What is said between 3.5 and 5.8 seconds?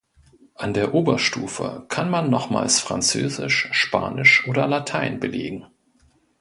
Spanisch oder Latein belegen.